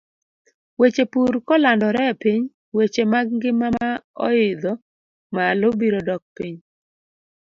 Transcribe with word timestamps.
Weche 0.79 1.03
pur 1.11 1.33
kolandore 1.47 2.03
e 2.11 2.15
piny, 2.21 2.43
weche 2.77 3.03
mag 3.13 3.27
ngima 3.35 3.67
ma 3.77 3.89
oidho 4.27 4.73
malo 5.35 5.67
biro 5.79 5.99
dok 6.07 6.23
piny. 6.35 6.57